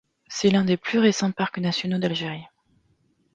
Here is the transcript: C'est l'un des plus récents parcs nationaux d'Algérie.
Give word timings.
C'est 0.29 0.49
l'un 0.49 0.65
des 0.65 0.77
plus 0.77 0.97
récents 0.97 1.31
parcs 1.31 1.59
nationaux 1.59 1.99
d'Algérie. 1.99 2.47